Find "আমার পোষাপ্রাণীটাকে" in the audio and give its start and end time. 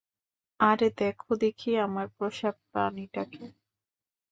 1.85-3.43